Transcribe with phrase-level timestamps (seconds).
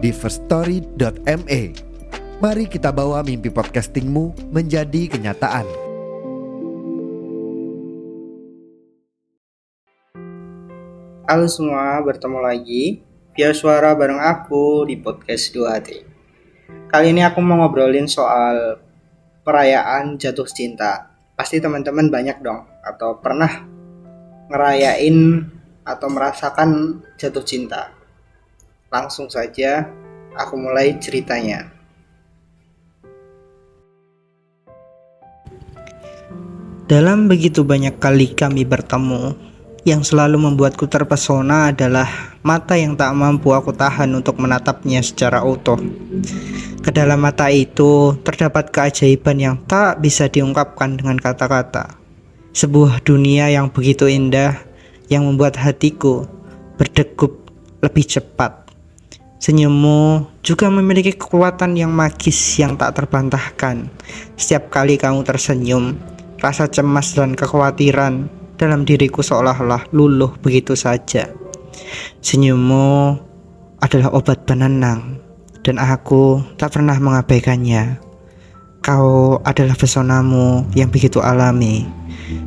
[0.00, 1.60] di firststory.me.
[2.40, 5.68] Mari kita bawa mimpi podcastingmu menjadi kenyataan.
[11.28, 13.04] Halo semua, bertemu lagi
[13.36, 15.88] via suara bareng aku di podcast 2HT.
[16.90, 18.80] Kali ini aku mau ngobrolin soal
[19.44, 21.12] perayaan jatuh cinta.
[21.36, 23.68] Pasti teman-teman banyak dong atau pernah
[24.48, 25.44] ngerayain
[25.86, 27.99] atau merasakan jatuh cinta.
[28.90, 29.86] Langsung saja
[30.34, 31.70] aku mulai ceritanya.
[36.90, 39.38] Dalam begitu banyak kali kami bertemu,
[39.86, 45.78] yang selalu membuatku terpesona adalah mata yang tak mampu aku tahan untuk menatapnya secara utuh.
[46.82, 51.94] Ke dalam mata itu terdapat keajaiban yang tak bisa diungkapkan dengan kata-kata.
[52.50, 54.58] Sebuah dunia yang begitu indah
[55.06, 56.26] yang membuat hatiku
[56.74, 57.38] berdegup
[57.80, 58.59] lebih cepat.
[59.40, 63.88] Senyummu juga memiliki kekuatan yang magis yang tak terbantahkan.
[64.36, 65.96] Setiap kali kamu tersenyum,
[66.44, 68.28] rasa cemas dan kekhawatiran
[68.60, 71.32] dalam diriku seolah-olah luluh begitu saja.
[72.20, 73.16] Senyummu
[73.80, 75.16] adalah obat penenang
[75.64, 77.96] dan aku tak pernah mengabaikannya.
[78.84, 81.88] Kau adalah pesonamu yang begitu alami,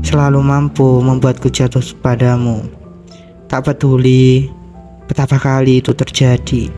[0.00, 2.64] selalu mampu membuatku jatuh padamu.
[3.48, 4.48] Tak peduli
[5.08, 6.68] Betapa kali itu terjadi.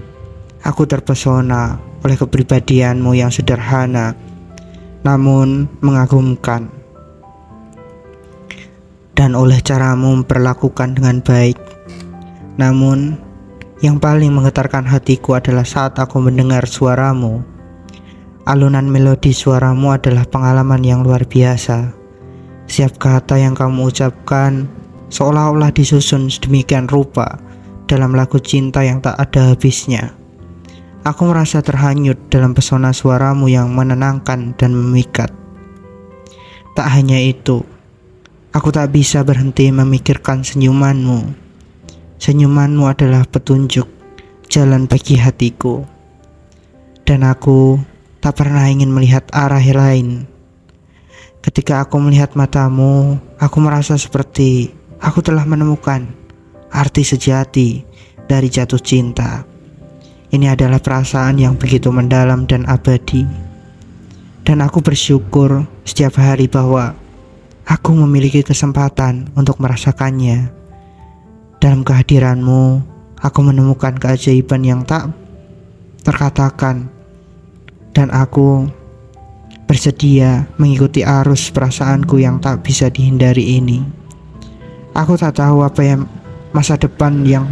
[0.63, 4.15] Aku terpesona oleh kepribadianmu yang sederhana,
[5.03, 6.71] namun mengagumkan.
[9.19, 11.59] Dan oleh caramu memperlakukan dengan baik.
[12.55, 13.19] Namun,
[13.83, 17.43] yang paling menggetarkan hatiku adalah saat aku mendengar suaramu.
[18.47, 21.93] Alunan melodi suaramu adalah pengalaman yang luar biasa.
[22.71, 24.71] Setiap kata yang kamu ucapkan
[25.11, 27.51] seolah-olah disusun sedemikian rupa
[27.91, 30.15] dalam lagu cinta yang tak ada habisnya.
[31.03, 35.35] Aku merasa terhanyut dalam pesona suaramu yang menenangkan dan memikat.
[36.79, 37.67] Tak hanya itu,
[38.55, 41.35] aku tak bisa berhenti memikirkan senyumanmu.
[42.23, 43.91] Senyumanmu adalah petunjuk
[44.47, 45.83] jalan bagi hatiku.
[47.03, 47.75] Dan aku
[48.23, 50.31] tak pernah ingin melihat arah lain.
[51.43, 54.71] Ketika aku melihat matamu, aku merasa seperti
[55.03, 56.20] aku telah menemukan
[56.71, 57.83] arti sejati
[58.31, 59.43] dari jatuh cinta.
[60.31, 63.27] Ini adalah perasaan yang begitu mendalam dan abadi.
[64.47, 66.95] Dan aku bersyukur setiap hari bahwa
[67.67, 70.51] aku memiliki kesempatan untuk merasakannya.
[71.59, 72.81] Dalam kehadiranmu,
[73.19, 75.11] aku menemukan keajaiban yang tak
[76.07, 76.87] terkatakan.
[77.91, 78.71] Dan aku
[79.67, 83.83] bersedia mengikuti arus perasaanku yang tak bisa dihindari ini.
[84.95, 86.07] Aku tak tahu apa yang
[86.51, 87.47] masa depan yang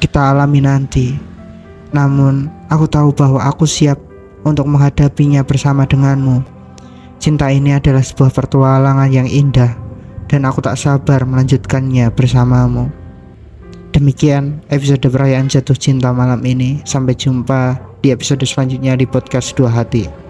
[0.00, 1.16] kita alami nanti.
[1.92, 3.96] Namun, aku tahu bahwa aku siap
[4.44, 6.44] untuk menghadapinya bersama denganmu.
[7.16, 9.72] Cinta ini adalah sebuah pertualangan yang indah
[10.28, 12.92] dan aku tak sabar melanjutkannya bersamamu.
[13.96, 16.84] Demikian episode perayaan jatuh cinta malam ini.
[16.84, 20.25] Sampai jumpa di episode selanjutnya di podcast Dua Hati.